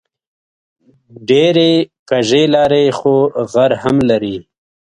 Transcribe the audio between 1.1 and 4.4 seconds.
ډېرې کږې لارې خو غر هم لري